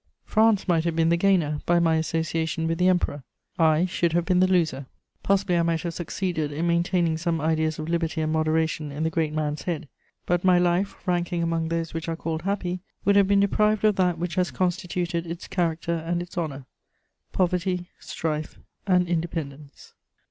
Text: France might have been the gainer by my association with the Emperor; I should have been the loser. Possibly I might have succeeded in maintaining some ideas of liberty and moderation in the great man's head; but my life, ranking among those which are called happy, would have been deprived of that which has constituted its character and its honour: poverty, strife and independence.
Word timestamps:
France 0.25 0.67
might 0.67 0.83
have 0.83 0.95
been 0.95 1.09
the 1.09 1.15
gainer 1.15 1.61
by 1.67 1.77
my 1.77 1.95
association 1.97 2.65
with 2.65 2.79
the 2.79 2.87
Emperor; 2.87 3.23
I 3.59 3.85
should 3.85 4.13
have 4.13 4.25
been 4.25 4.39
the 4.39 4.47
loser. 4.47 4.87
Possibly 5.21 5.55
I 5.59 5.61
might 5.61 5.81
have 5.83 5.93
succeeded 5.93 6.51
in 6.51 6.65
maintaining 6.67 7.17
some 7.19 7.39
ideas 7.39 7.77
of 7.77 7.87
liberty 7.87 8.19
and 8.21 8.33
moderation 8.33 8.91
in 8.91 9.03
the 9.03 9.11
great 9.11 9.31
man's 9.31 9.61
head; 9.61 9.87
but 10.25 10.43
my 10.43 10.57
life, 10.57 10.95
ranking 11.07 11.43
among 11.43 11.67
those 11.67 11.93
which 11.93 12.09
are 12.09 12.15
called 12.15 12.41
happy, 12.41 12.79
would 13.05 13.15
have 13.15 13.27
been 13.27 13.41
deprived 13.41 13.85
of 13.85 13.95
that 13.97 14.17
which 14.17 14.33
has 14.33 14.49
constituted 14.49 15.27
its 15.27 15.47
character 15.47 15.93
and 15.93 16.23
its 16.23 16.35
honour: 16.35 16.65
poverty, 17.31 17.91
strife 17.99 18.57
and 18.87 19.07
independence. 19.07 19.93